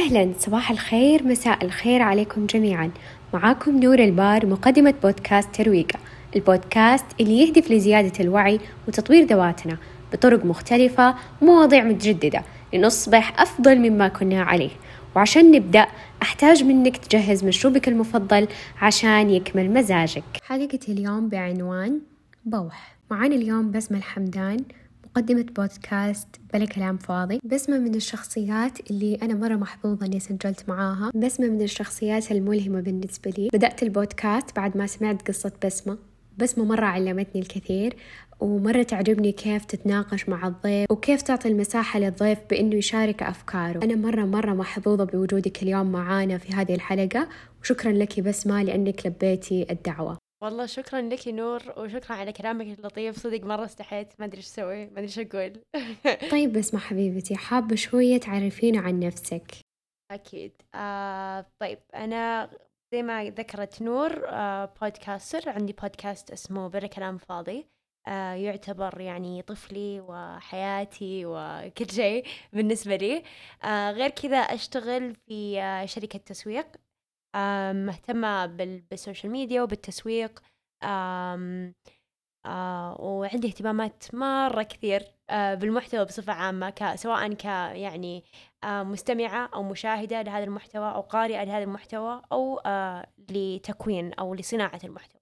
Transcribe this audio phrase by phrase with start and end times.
[0.00, 2.90] أهلا صباح الخير مساء الخير عليكم جميعا.
[3.34, 5.98] معاكم نور البار مقدمة بودكاست ترويقة.
[6.36, 9.78] البودكاست اللي يهدف لزيادة الوعي وتطوير ذواتنا
[10.12, 12.42] بطرق مختلفة ومواضيع متجددة
[12.72, 14.70] لنصبح أفضل مما كنا عليه.
[15.16, 15.86] وعشان نبدأ
[16.22, 18.48] أحتاج منك تجهز مشروبك المفضل
[18.82, 20.24] عشان يكمل مزاجك.
[20.44, 22.00] حلقة اليوم بعنوان
[22.44, 22.96] بوح.
[23.10, 24.56] معانا اليوم بسمة الحمدان
[25.16, 27.40] مقدمة بودكاست بلا كلام فاضي.
[27.44, 31.10] بسمة من الشخصيات اللي أنا مرة محظوظة إني سجلت معاها.
[31.14, 33.48] بسمة من الشخصيات الملهمة بالنسبة لي.
[33.52, 35.98] بدأت البودكاست بعد ما سمعت قصة بسمة.
[36.38, 37.96] بسمة مرة علمتني الكثير
[38.40, 43.84] ومرة تعجبني كيف تتناقش مع الضيف وكيف تعطي المساحة للضيف بإنه يشارك أفكاره.
[43.84, 47.28] أنا مرة مرة محظوظة بوجودك اليوم معانا في هذه الحلقة.
[47.62, 50.18] وشكرا لك بسمة لأنك لبيتي الدعوة.
[50.42, 53.16] والله شكرا لك نور وشكرا على كلامك اللطيف.
[53.18, 54.12] صدق مرة استحيت.
[54.18, 55.62] ما أدري إيش أسوي ما أدري إيش أقول.
[56.32, 59.52] طيب بسمة حبيبتي حابة شوية تعرفينا عن نفسك.
[60.10, 60.52] أكيد.
[60.74, 62.50] آه طيب أنا
[62.94, 67.66] زي ما ذكرت نور آه بودكاستر عندي بودكاست اسمه بلا كلام فاضي.
[68.08, 73.22] آه يعتبر يعني طفلي وحياتي وكل شيء بالنسبة لي.
[73.64, 76.66] آه غير كذا أشتغل في آه شركة تسويق.
[77.34, 80.42] آه مهتمة بال- بالسوشيال ميديا وبالتسويق
[80.84, 81.74] آم
[82.46, 88.24] آه وعندي اهتمامات مرة كثير آه بالمحتوى بصفة عامة ك سواء ك يعني
[88.64, 94.80] آه مستمعة أو مشاهدة لهذا المحتوى أو قارئة لهذا المحتوى أو آه لتكوين أو لصناعة
[94.84, 95.20] المحتوى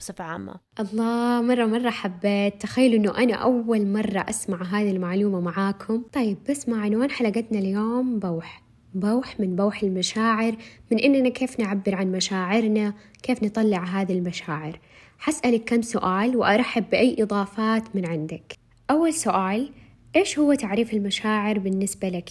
[0.00, 0.54] بصفة عامة.
[0.80, 2.62] الله مرة مرة حبيت.
[2.62, 6.02] تخيلوا إنه أنا أول مرة أسمع هذه المعلومة معاكم.
[6.12, 8.62] طيب بس مع عنوان حلقتنا اليوم بوح.
[8.94, 10.56] بوح من بوح المشاعر
[10.92, 14.80] من إننا كيف نعبر عن مشاعرنا كيف نطلع هذه المشاعر.
[15.18, 18.54] حسألك كم سؤال وأرحب بأي إضافات من عندك.
[18.90, 19.72] أول سؤال
[20.16, 22.30] إيش هو تعريف المشاعر بالنسبة لك؟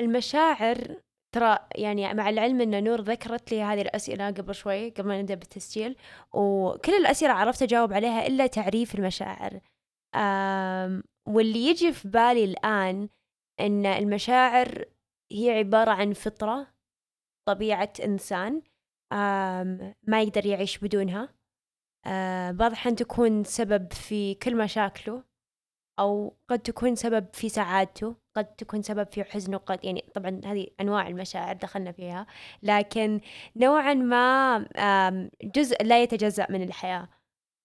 [0.00, 0.96] المشاعر
[1.34, 5.34] ترى يعني مع العلم إن نور ذكرت لي هذه الأسئلة قبل شوي قبل ما نبدأ
[5.34, 5.96] بالتسجيل
[6.32, 9.60] وكل الأسئلة عرفت أجاوب عليها إلا تعريف المشاعر.
[11.28, 13.08] واللي يجي في بالي الآن
[13.60, 14.84] إن المشاعر
[15.32, 16.74] هي عبارة عن فطرة
[17.48, 18.62] طبيعة إنسان
[19.12, 21.34] أم ما يقدر يعيش بدونها.
[22.06, 25.24] أه بعض الأحيان تكون سبب في كل مشاكله
[26.00, 30.66] أو قد تكون سبب في سعادته قد تكون سبب في حزنه قد يعني طبعا هذه
[30.80, 32.26] أنواع المشاعر دخلنا فيها
[32.62, 33.20] لكن
[33.56, 34.58] نوعا ما
[35.44, 37.08] جزء لا يتجزأ من الحياة.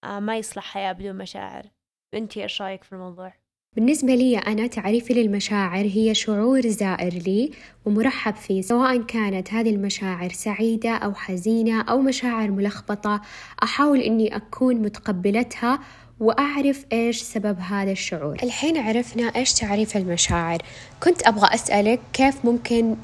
[0.03, 1.71] آم، ما يصلح حياة بدون مشاعر.
[2.13, 3.33] أنتي إيش رأيك في الموضوع؟
[3.79, 7.51] بالنسبة لي أنا تعريفي للمشاعر هي شعور زائر لي
[7.85, 13.21] ومرحب فيه سواء كانت هذه المشاعر سعيدة أو حزينة أو مشاعر ملخبطة
[13.63, 15.79] أحاول إني أكون متقبلتها
[16.19, 18.37] وأعرف إيش سبب هذا الشعور.
[18.43, 20.61] الحين عرفنا إيش تعريف المشاعر.
[21.03, 22.95] كنت أبغى أسألك كيف ممكن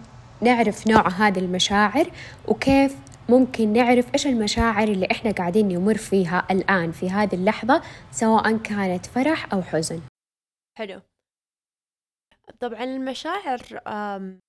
[0.42, 2.12] نعرف نوع هذه المشاعر
[2.48, 2.96] وكيف
[3.30, 7.82] ممكن نعرف إيش المشاعر اللي إحنا قاعدين نمر فيها الآن في هذه اللحظة
[8.12, 10.00] سواء كانت فرح أو حزن.
[10.78, 11.02] حلو.
[12.60, 14.40] طبعا المشاعر آم،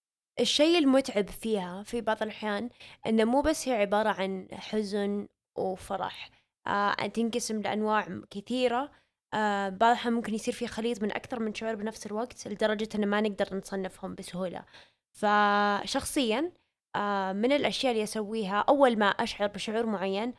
[0.40, 2.70] الشيء المتعب فيها في بعض الأحيان
[3.06, 5.28] إنه مو بس هي عبارة عن حزن
[5.58, 6.30] وفرح
[6.66, 8.90] آه تنقسم لأنواع كثيرة
[9.34, 13.08] آه بعض الأحيان ممكن يصير في خليط من أكثر من شعور بنفس الوقت لدرجة إن
[13.08, 14.64] ما نقدر نصنفهم بسهولة.
[15.12, 16.52] فشخصيا
[16.96, 20.34] آه من الأشياء اللي أسويها أول ما أشعر بشعور معين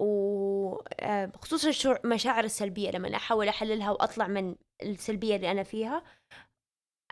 [0.00, 6.02] وخصوصا المشاعر السلبية لما أحاول أحللها وأطلع من السلبية اللي أنا فيها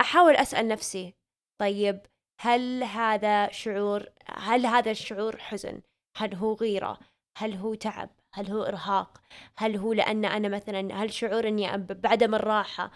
[0.01, 1.15] أحاول أسأل نفسي
[1.61, 2.01] طيب
[2.41, 5.83] هل هذا شعور هل هذا الشعور حزن؟
[6.17, 6.99] هل هو غيرة؟
[7.39, 9.21] هل هو تعب؟ هل هو إرهاق؟
[9.57, 12.91] هل هو لأن أنا مثلا هل شعور أني بعدم الراحة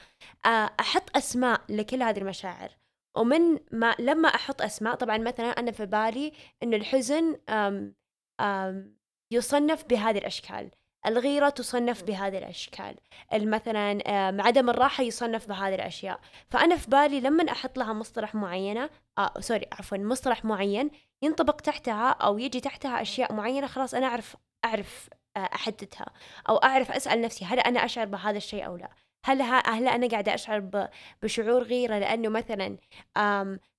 [0.46, 2.76] آه، أحط أسماء لكل هذه المشاعر.
[3.16, 7.94] ومن ما لما أحط أسماء طبعا مثلا أنا في بالي أن الحزن آم
[8.40, 8.98] آم
[9.32, 10.70] يصنف بهذه الأشكال.
[11.06, 12.94] الغيرة تصنف بهذه الأشكال.
[13.32, 13.90] مثلا
[14.28, 16.20] آم، عدم الراحة يصنف بهذه الأشياء.
[16.50, 20.90] فأنا في بالي لما أحط لها مصطلح معينة آه سوري عفوا مصطلح معين
[21.22, 26.06] ينطبق تحتها أو يجي تحتها أشياء معينة خلاص أنا أعرف أعرف آه، أحددها.
[26.48, 28.88] أو أعرف أسأل نفسي هل أنا أشعر بهذا الشيء أو لا؟
[29.24, 30.88] هل هل أنا قاعدة أشعر
[31.22, 32.76] بشعور غيرة لأنه مثلا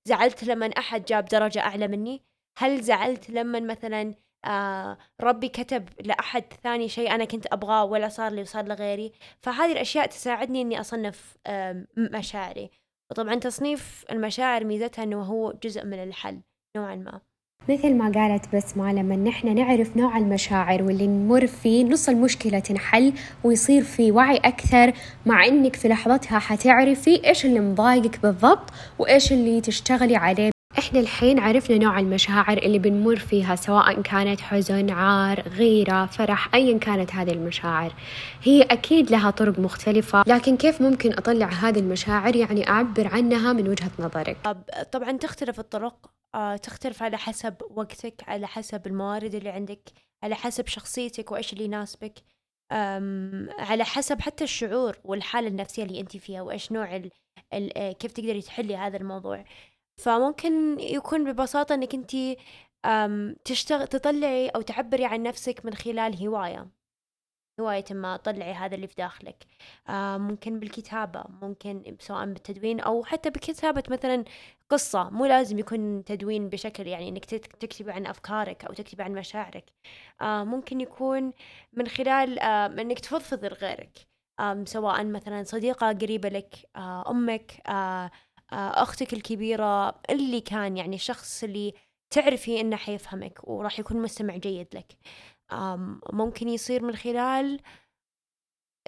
[0.04, 2.22] زعلت لما أحد جاب درجة أعلى مني؟
[2.58, 4.14] هل زعلت لما مثلا
[4.44, 9.12] آه ربي كتب لأحد ثاني شيء أنا كنت أبغاه ولا صار لي وصار لغيري.
[9.40, 12.70] فهذه الأشياء تساعدني إني أصنف آم، مشاعري.
[13.10, 16.40] وطبعا تصنيف المشاعر ميزتها إنه هو جزء من الحل
[16.76, 17.20] نوعا ما.
[17.68, 23.12] مثل ما قالت بسمة لما نحن نعرف نوع المشاعر واللي نمر فيه نص المشكلة تنحل
[23.44, 24.92] ويصير في وعي أكثر
[25.26, 31.38] مع إنك في لحظتها حتعرفي إيش اللي مضايقك بالضبط وإيش اللي تشتغلي عليه إحنا الحين
[31.38, 37.32] عرفنا نوع المشاعر اللي بنمر فيها سواء كانت حزن عار غيرة فرح أيا كانت هذه
[37.32, 37.94] المشاعر.
[38.42, 43.68] هي أكيد لها طرق مختلفة لكن كيف ممكن أطلع هذه المشاعر؟ يعني أعبر عنها من
[43.68, 44.36] وجهة نظرك.
[44.92, 49.90] طبعا تختلف الطرق آه، تختلف على حسب وقتك على حسب الموارد اللي عندك
[50.22, 52.14] على حسب شخصيتك وإيش اللي يناسبك
[53.58, 57.10] على حسب حتى الشعور والحالة النفسية اللي أنت فيها وإيش نوع ال
[57.54, 59.44] ال كيف تقدري تحلي هذا الموضوع.
[60.02, 62.16] فممكن يكون ببساطة إنك أنت
[63.44, 66.68] تشتغل تطلعي أو تعبري عن نفسك من خلال هواية.
[67.60, 69.46] هواية ما طلعي هذا اللي في داخلك.
[70.18, 74.24] ممكن بالكتابة ممكن سواء بالتدوين أو حتى بكتابة مثلا
[74.70, 75.10] قصة.
[75.10, 79.64] مو لازم يكون تدوين بشكل يعني إنك تكتبي عن أفكارك أو تكتبي عن مشاعرك.
[80.22, 81.32] ممكن يكون
[81.72, 83.98] من خلال إنك تفضفضي لغيرك.
[84.64, 86.54] سواء مثلا صديقة قريبة لك
[87.08, 87.62] أمك
[88.52, 91.74] آه أختك الكبيرة اللي كان يعني الشخص اللي
[92.10, 94.96] تعرفي إنه حيفهمك وراح يكون مستمع جيد لك.
[96.12, 97.60] ممكن يصير من خلال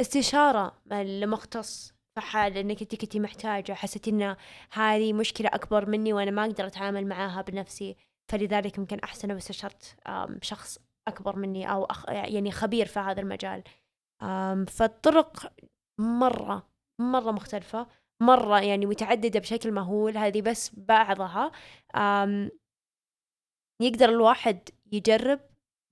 [0.00, 1.92] استشارة لمختص.
[2.14, 4.36] في حال إنك أنت كنتي محتاجة حسيتي إن
[4.72, 7.96] هذه مشكلة أكبر مني وأنا ما أقدر أتعامل معاها بنفسي
[8.30, 9.96] فلذلك يمكن أحسن لو استشرت
[10.42, 10.78] شخص
[11.08, 13.62] أكبر مني أو أخ يعني خبير في هذا المجال.
[14.66, 15.52] فالطرق
[16.00, 16.68] مرة
[17.00, 17.86] مرة مختلفة.
[18.22, 21.52] مرة يعني متعددة بشكل مهول هذه بس بعضها.
[23.80, 25.40] يقدر الواحد يجرب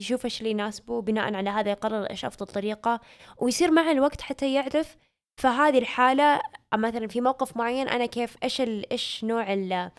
[0.00, 3.00] يشوف إيش اللي يناسبه وبناء على هذا يقرر إيش أفضل طريقة
[3.38, 4.96] ويصير مع الوقت حتى يعرف
[5.36, 6.40] فهذه الحالة.
[6.74, 9.90] مثلا في موقف معين أنا كيف إيش إيش نوع ال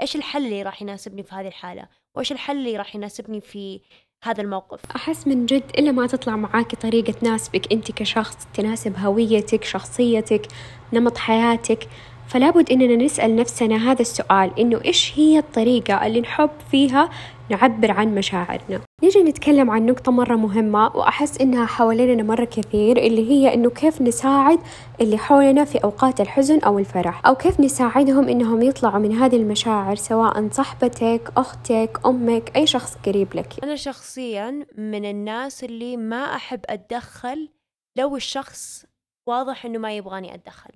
[0.00, 3.80] إيش الحل اللي راح يناسبني في هذه الحالة؟ وإيش الحل اللي راح يناسبني في
[4.24, 4.80] هذا الموقف.
[4.96, 10.46] أحس من جد إلا ما تطلع معاك طريقة تناسبك أنت كشخص تناسب هويتك شخصيتك
[10.92, 11.88] نمط حياتك.
[12.28, 17.10] فلا بد إننا نسأل نفسنا هذا السؤال إنه إيش هي الطريقة اللي نحب فيها
[17.50, 23.30] نعبر عن مشاعرنا؟ نيجي نتكلم عن نقطة مرة مهمة وأحس إنها حوالينا مرة كثير اللي
[23.30, 24.58] هي إنه كيف نساعد
[25.00, 29.96] اللي حولنا في أوقات الحزن أو الفرح أو كيف نساعدهم إنهم يطلعوا من هذه المشاعر
[29.96, 33.64] سواء صاحبتك أختك أمك أي شخص قريب لك.
[33.64, 37.48] أنا شخصيا من الناس اللي ما أحب أتدخل
[37.96, 38.84] لو الشخص
[39.26, 40.70] واضح إنه ما يبغاني أتدخل.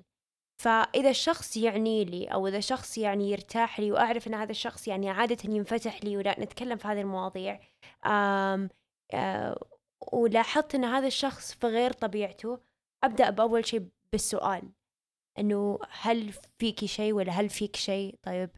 [0.62, 5.10] فإذا الشخص يعني لي أو إذا شخص يعني يرتاح لي وأعرف أن هذا الشخص يعني
[5.10, 7.60] عادة ينفتح لي ولا نتكلم في هذه المواضيع
[8.06, 8.68] آم
[9.14, 9.64] آه
[10.12, 12.60] ولاحظت أن هذا الشخص في غير طبيعته
[13.04, 14.72] أبدأ بأول شيء بالسؤال
[15.38, 18.50] إنه هل فيكي شيء ولا هل فيك شيء طيب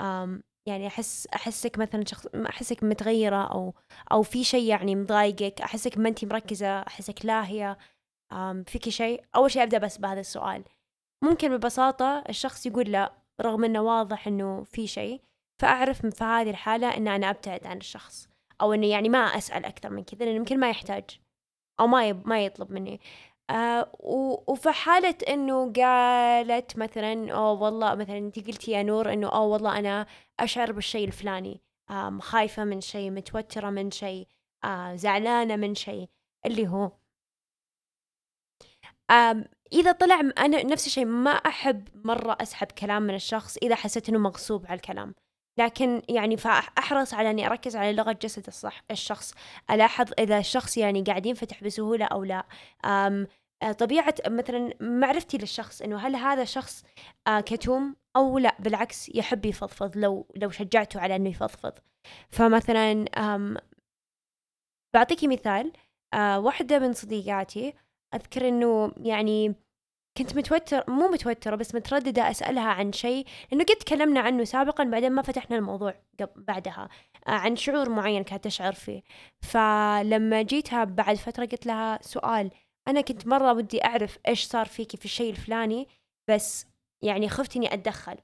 [0.00, 3.74] آم يعني أحس أحسك مثلا شخص أحسك متغيرة أو
[4.12, 7.78] أو في شيء يعني مضايقك أحسك ما أنت مركزة أحسك لاهية
[8.66, 10.64] فيكي شيء أول شيء أبدأ بس بهذا السؤال.
[11.22, 15.20] ممكن ببساطة الشخص يقول لا رغم إنه واضح إنه في شيء
[15.58, 18.28] فأعرف في هذه الحالة إن أنا أبتعد عن الشخص
[18.60, 21.04] أو انه يعني ما أسأل أكثر من كذا لأنه يمكن ما يحتاج
[21.80, 23.00] أو ما ما يطلب مني.
[23.50, 23.92] آه
[24.48, 29.78] وفي حالة إنه قالت مثلا أو والله مثلا أنت قلتي يا نور إنه أو والله
[29.78, 30.06] أنا
[30.40, 31.60] أشعر بالشيء الفلاني
[31.90, 34.28] آه خايفة من شيء متوترة من شيء
[34.64, 36.08] آه زعلانة من شيء.
[36.46, 36.92] اللي هو
[39.72, 44.18] إذا طلع أنا نفس الشيء ما أحب مرة أسحب كلام من الشخص إذا حسيت إنه
[44.18, 45.14] مغصوب على الكلام.
[45.58, 49.34] لكن يعني فأحرص على إني أركز على لغة جسد الصح الشخص.
[49.70, 52.46] ألاحظ إذا الشخص يعني قاعد ينفتح بسهولة أو لا.
[52.84, 53.26] أم
[53.78, 56.84] طبيعة مثلا معرفتي للشخص إنه هل هذا شخص
[57.26, 61.72] آه كتوم أو لا؟ بالعكس يحب يفضفض لو لو شجعته على إنه يفضفض.
[62.30, 63.04] فمثلا
[64.94, 65.72] بعطيكي مثال
[66.14, 67.74] آه واحدة من صديقاتي
[68.14, 69.54] أذكر إنه يعني
[70.18, 75.12] كنت متوتر مو متوترة بس مترددة أسألها عن شيء لأنه قد تكلمنا عنه سابقا بعدين
[75.12, 75.94] ما فتحنا الموضوع
[76.36, 76.88] بعدها
[77.28, 79.02] آه، عن شعور معين كانت تشعر فيه.
[79.40, 82.50] فلما جيتها بعد فترة قلت لها سؤال
[82.88, 85.88] أنا كنت مرة ودي أعرف إيش صار فيكي في الشيء الفلاني
[86.28, 86.66] بس
[87.02, 88.16] يعني خفت إني أتدخل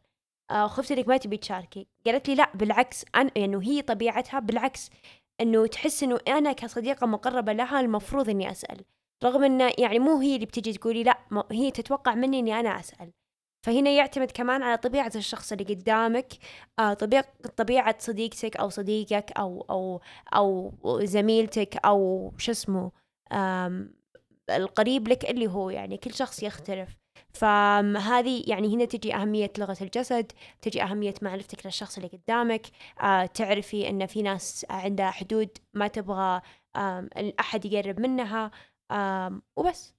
[0.50, 1.86] آه، خفت إنك ما تبي تشاركي.
[2.06, 4.90] قالت لي لا بالعكس أنا يعني هي طبيعتها بالعكس
[5.40, 8.84] إنه تحس إنه أنا كصديقة مقربة لها المفروض إني أسأل.
[9.24, 11.18] رغم إنه يعني مو هي اللي بتجي تقولي لا
[11.52, 13.12] هي تتوقع مني إني أنا أسأل.
[13.66, 16.32] فهنا يعتمد كمان على طبيعة الشخص اللي قدامك
[16.78, 17.24] آه طبيعة
[17.56, 20.00] طبيعة صديقتك أو صديقك أو أو
[20.34, 20.72] أو
[21.04, 22.90] زميلتك أو شو اسمه
[24.50, 26.96] القريب لك اللي هو يعني كل شخص يختلف.
[27.34, 30.32] فهذه يعني هنا تجي أهمية لغة الجسد
[30.62, 32.66] تجي أهمية معرفتك للشخص اللي قدامك
[33.00, 36.40] آه تعرفي أن في ناس عندها حدود ما تبغى
[37.40, 38.50] أحد يقرب منها.
[39.56, 39.94] وبس.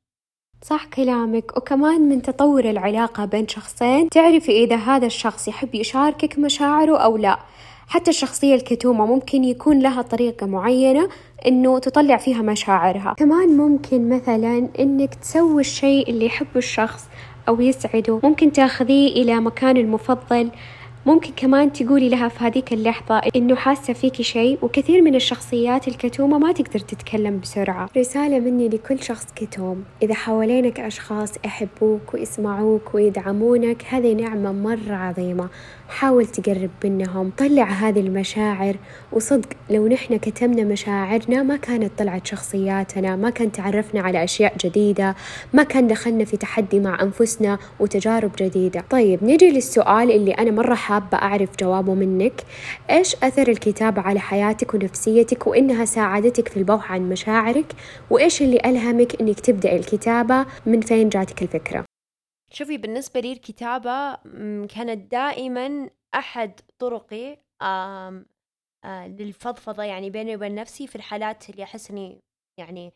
[0.62, 1.58] صح كلامك.
[1.58, 7.40] وكمان من تطور العلاقة بين شخصين تعرفي إذا هذا الشخص يحب يشاركك مشاعره أو لا.
[7.88, 11.10] حتى الشخصية الكتومة ممكن يكون لها طريقة معينة
[11.48, 13.14] إنه تطلع فيها مشاعرها.
[13.18, 17.10] كمان ممكن مثلا إنك تسوي الشيء اللي يحبه الشخص
[17.48, 18.20] أو يسعده.
[18.24, 20.52] ممكن تاخذيه إلى مكانه المفضل.
[21.06, 26.38] ممكن كمان تقولي لها في هذيك اللحظة إنه حاسة فيكي شيء وكثير من الشخصيات الكتومة
[26.38, 27.90] ما تقدر تتكلم بسرعة.
[27.98, 29.84] رسالة مني لكل شخص كتوم.
[30.04, 35.50] إذا حوالينك أشخاص يحبوك ويسمعوك ويدعمونك هذه نعمة مرة عظيمة.
[35.90, 38.76] حاول تقرب منهم طلع هذه المشاعر.
[39.12, 45.16] وصدق لو نحن كتمنا مشاعرنا ما كانت طلعت شخصياتنا ما كان تعرفنا على أشياء جديدة
[45.54, 48.84] ما كان دخلنا في تحدي مع أنفسنا وتجارب جديدة.
[48.90, 52.42] طيب نجي للسؤال اللي أنا مرة حابة أعرف جوابه منك.
[52.90, 57.66] إيش أثر الكتابة على حياتك ونفسيتك وإنها ساعدتك في البوح عن مشاعرك؟
[58.10, 61.89] وإيش اللي ألهمك إنك تبدأ الكتابة من فين جاتك الفكرة؟
[62.52, 64.16] شوفي بالنسبة لي الكتابة
[64.66, 68.26] كانت دائما أحد طرقي آه
[68.86, 72.24] للفضفضة يعني بيني وبين نفسي في الحالات اللي أحس إني
[72.58, 72.94] يعني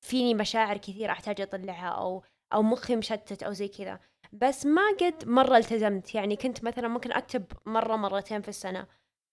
[0.00, 4.00] فيني مشاعر كثير أحتاج أطلعها أو أو مخي مشتت أو زي كذا.
[4.32, 6.14] بس ما قد مرة التزمت.
[6.14, 8.86] يعني كنت مثلا ممكن أكتب مرة مرتين في السنة.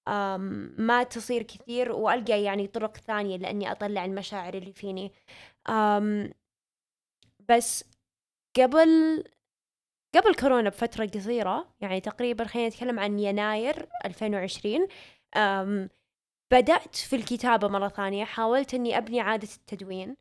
[0.08, 5.12] آم ما تصير كثير وألقى يعني طرق ثانية لأني أطلع المشاعر اللي فيني.
[5.70, 6.34] آم
[7.50, 7.86] بس
[8.58, 9.24] قبل
[10.16, 14.88] قبل كورونا بفترة قصيرة يعني تقريبا خلينا نتكلم عن يناير 2020
[15.36, 15.90] أم
[16.54, 20.16] بدأت في الكتابة مرة ثانية حاولت أني أبني عادة التدوين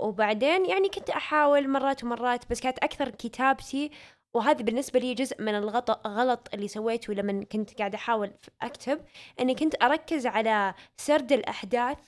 [0.00, 3.90] وبعدين يعني كنت أحاول مرات ومرات بس كانت أكثر كتابتي
[4.34, 9.04] وهذا بالنسبة لي جزء من الغلط غلط اللي سويته لما كنت قاعدة أحاول أكتب
[9.40, 11.98] أني كنت أركز على سرد الأحداث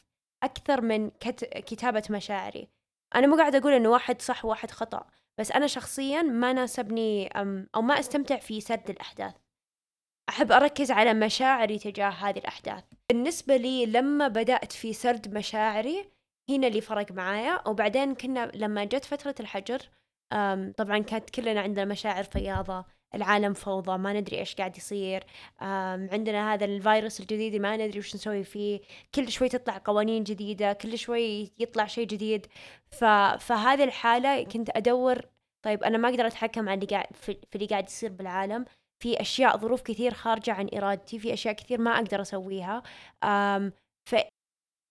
[0.42, 1.10] أكثر من
[1.66, 2.68] كتابة مشاعري.
[3.14, 5.06] أنا مو قاعدة أقول إنه واحد صح وواحد خطأ
[5.38, 7.28] بس أنا شخصيا ما ناسبني
[7.74, 9.34] أو ما أستمتع في سرد الأحداث.
[10.28, 12.84] أحب أركز على مشاعري تجاه هذه الأحداث.
[13.08, 16.12] بالنسبة لي لما بدأت في سرد مشاعري
[16.50, 17.68] هنا اللي فرق معايا.
[17.68, 19.78] وبعدين كنا لما جت فترة الحجر
[20.76, 22.84] طبعا كانت كلنا عندنا مشاعر فياضة.
[23.14, 25.24] العالم فوضى ما ندري إيش قاعد يصير
[25.60, 28.80] عندنا هذا الفيروس الجديد ما ندري وش نسوي فيه
[29.14, 32.46] كل شوي تطلع قوانين جديدة كل شوي يطلع شيء جديد.
[32.90, 33.04] ف...
[33.40, 35.20] فهذه الحالة كنت أدور
[35.62, 38.64] طيب أنا ما أقدر أتحكم عن اللي قاعد في اللي قاعد يصير بالعالم.
[38.98, 42.82] في أشياء ظروف كثير خارجة عن إرادتي في أشياء كثير ما أقدر أسويها.
[44.10, 44.14] ف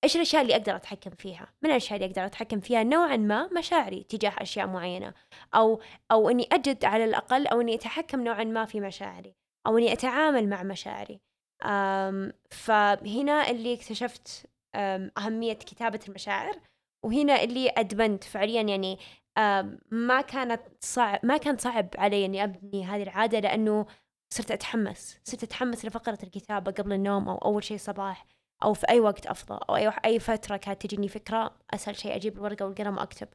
[0.05, 4.03] إيش الأشياء اللي أقدر أتحكم فيها؟ من الأشياء اللي أقدر أتحكم فيها؟ نوعا ما مشاعري
[4.03, 5.13] تجاه أشياء معينة
[5.55, 5.81] أو
[6.11, 9.35] أو إني أجد على الأقل أو إني أتحكم نوعا ما في مشاعري
[9.67, 11.19] أو إني أتعامل مع مشاعري.
[12.51, 14.45] فهنا اللي اكتشفت
[15.17, 16.59] أهمية كتابة المشاعر
[17.05, 18.61] وهنا اللي أدمنت فعليا.
[18.61, 18.99] يعني
[19.91, 23.85] ما كانت صعب ما كان صعب علي إني أبني هذه العادة لأنه
[24.33, 28.34] صرت أتحمس صرت أتحمس لفقرة الكتابة قبل النوم أو أول شيء صباح.
[28.63, 32.37] أو في أي وقت أفضل أو أي أي فترة كانت تجيني فكرة أسهل شيء أجيب
[32.37, 33.27] الورقه والقلم وأكتب.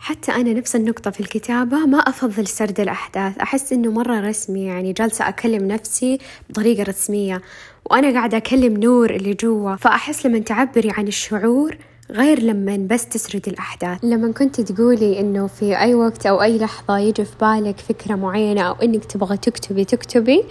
[0.00, 3.38] حتى أنا نفس النقطة في الكتابة ما أفضل سرد الأحداث.
[3.38, 6.18] أحس إنه مرة رسمي يعني جالسة أكلم نفسي
[6.50, 7.42] بطريقة رسمية
[7.90, 9.76] وأنا قاعدة أكلم نور اللي جوا.
[9.76, 11.78] فأحس لما تعبري عن الشعور
[12.10, 14.04] غير لما بس تسرد الأحداث.
[14.04, 18.62] لما كنت تقولي إنه في أي وقت أو أي لحظة يجي في بالك فكرة معينة
[18.62, 20.44] أو إنك تبغى تكتبي تكتبي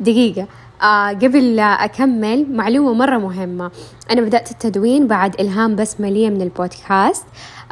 [0.00, 0.48] دقيقة.
[0.82, 3.70] آه قبل أكمل معلومة مرة مهمة.
[4.10, 7.24] أنا بدأت التدوين بعد إلهام بسمة من البودكاست.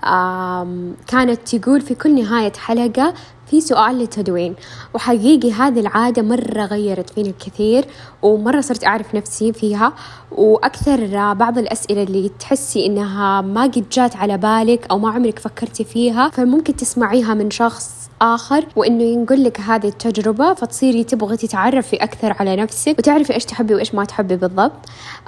[0.04, 3.14] آه كانت تقول في كل نهاية حلقة
[3.46, 4.54] في سؤال للتدوين.
[4.94, 7.84] وحقيقي هذه العادة مرة غيرت فيني الكثير
[8.22, 9.92] ومرة صرت أعرف نفسي فيها.
[10.32, 15.84] وأكثر بعض الأسئلة اللي تحسي إنها ما قد جات على بالك أو ما عمرك فكرتي
[15.84, 22.36] فيها فممكن تسمعيها من شخص آخر وإنه ينقل لك هذه التجربة فتصيري تبغي تتعرفي أكثر
[22.40, 24.72] على نفسك وتعرفي إيش تحبي وإيش ما تحبي بالضبط.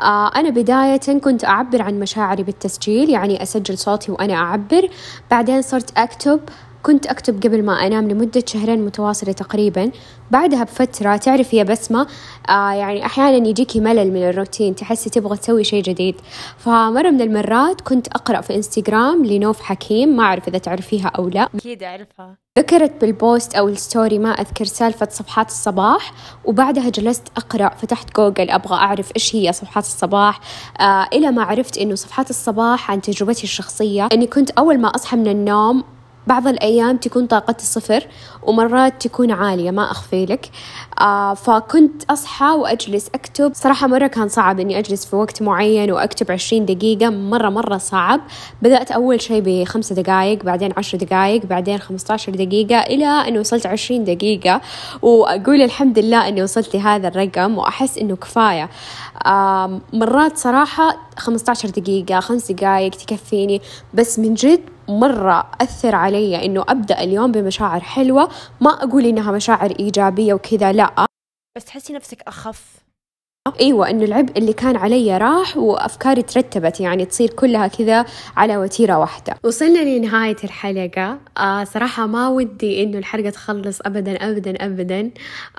[0.00, 4.88] آه أنا بداية كنت أعبر عن مشاعري بالتسجيل يعني أسجل صوتي وأنا أعبر.
[5.30, 6.40] بعدين صرت أكتب
[6.82, 9.90] كنت أكتب قبل ما أنام لمدة شهرين متواصلة تقريبا.
[10.30, 12.06] بعدها بفترة تعرفي يا بسمة
[12.48, 16.14] آه يعني أحيانا يجيكي ملل من الروتين تحسي تبغى تسوي شيء جديد.
[16.58, 21.48] فمرة من المرات كنت أقرأ في إنستغرام لنوف حكيم ما أعرف إذا تعرفيها أو لا.
[21.54, 22.36] أكيد أعرفها.
[22.58, 26.12] ذكرت بالبوست أو الستوري ما أذكر سالفة صفحات الصباح.
[26.44, 30.40] وبعدها جلست أقرأ فتحت جوجل أبغى أعرف إيش هي صفحات الصباح.
[30.80, 34.08] آه إلى ما عرفت إنه صفحات الصباح عن تجربتي الشخصية.
[34.12, 35.84] إني كنت أول ما أصحى من النوم
[36.26, 38.06] بعض الأيام تكون طاقتي صفر
[38.42, 40.50] ومرات تكون عالية ما أخفي لك.
[41.00, 43.52] آه فكنت أصحى وأجلس أكتب.
[43.54, 48.20] صراحة مرة كان صعب إني أجلس في وقت معين وأكتب عشرين دقيقة مرة مرة صعب.
[48.62, 53.66] بدأت أول شي بخمسة دقايق بعدين عشر دقايق بعدين خمسة عشر دقيقة إلى أني وصلت
[53.66, 54.60] عشرين دقيقة.
[55.02, 58.70] وأقول الحمد لله أني وصلت لهذا الرقم وأحس إنه كفاية.
[59.26, 63.60] آه مرات صراحة خمسة عشر دقيقة خمس دقايق تكفيني.
[63.94, 68.28] بس من جد مرة أثر علي إنه أبدأ اليوم بمشاعر حلوة.
[68.60, 71.06] ما أقول إنها مشاعر إيجابية وكذا لا.
[71.56, 72.81] بس تحسي نفسك أخف؟
[73.60, 78.04] إيوه إنه العبء اللي كان علي راح وأفكاري ترتبت يعني تصير كلها كذا
[78.36, 79.36] على وتيرة واحدة.
[79.44, 81.18] وصلنا لنهاية الحلقة.
[81.38, 85.10] آه صراحة ما ودي إنه الحلقة تخلص ابدا ابدا ابدا.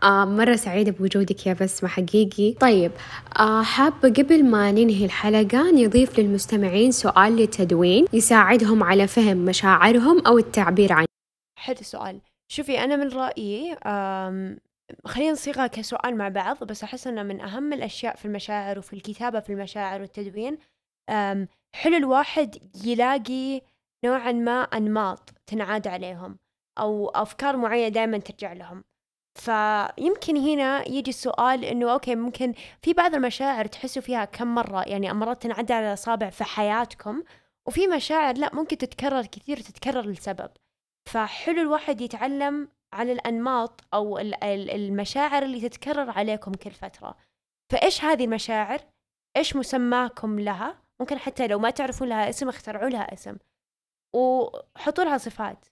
[0.04, 2.54] آه مرة سعيدة بوجودك يا بسمة حقيقي.
[2.54, 2.92] طيب
[3.40, 10.38] آه حابه قبل ما ننهي الحلقة نضيف للمستمعين سؤال للتدوين يساعدهم على فهم مشاعرهم أو
[10.38, 11.08] التعبير عنها
[11.60, 12.20] حلو السؤال.
[12.52, 14.58] شوفي أنا من رأيي آم،
[15.06, 19.40] خلينا نصيغها كسؤال مع بعض بس أحس أنه من أهم الأشياء في المشاعر وفي الكتابة
[19.40, 20.58] في المشاعر والتدوين
[21.76, 23.62] حلو الواحد يلاقي
[24.06, 26.40] نوعا ما أنماط تنعاد عليهم
[26.80, 28.84] أو أفكار معينة دائما ترجع لهم.
[29.36, 35.14] فيمكن هنا يجي السؤال إنه أوكي ممكن في بعض المشاعر تحسوا فيها كم مرة؟ يعني
[35.14, 37.24] مرات تنعد على الاصابع في حياتكم
[37.68, 40.50] وفي مشاعر لا ممكن تتكرر كثير تتكرر لسبب.
[41.10, 47.16] فحلو الواحد يتعلم عن الأنماط أو ال- ال- المشاعر اللي تتكرر عليكم كل فترة.
[47.72, 48.82] فإيش هذه المشاعر؟
[49.38, 53.36] إيش مسماكم لها؟ ممكن حتى لو ما تعرفون لها اسم اخترعوا لها اسم.
[54.16, 55.66] وحطوا لها صفات.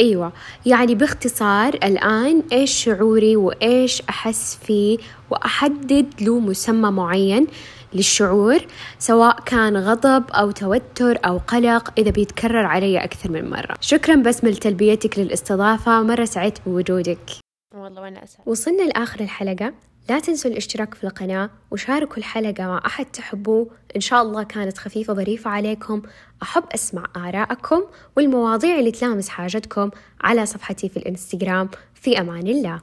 [0.00, 0.32] أيوه.
[0.66, 4.98] يعني باختصار الآن إيش شعوري وإيش أحس فيه
[5.30, 7.46] وأحدد له مسمى معين.
[7.94, 8.60] للشعور
[8.98, 13.74] سواء كان غضب أو توتر أو قلق إذا بيتكرر علي أكثر من مرة.
[13.80, 17.30] شكرا بسمة لتلبيتك للاستضافة مرة سعدت بوجودك.
[17.74, 18.48] والله وأنا أسعد.
[18.48, 19.72] وصلنا لآخر الحلقة.
[20.08, 23.70] لا تنسوا الاشتراك في القناة وشاركوا الحلقة مع أحد تحبوه.
[23.96, 26.02] إن شاء الله كانت خفيفة ظريفة عليكم.
[26.42, 27.82] أحب أسمع آراءكم
[28.16, 31.68] والمواضيع اللي تلامس حاجتكم على صفحتي في الإنستغرام.
[31.94, 32.80] في أمان الله.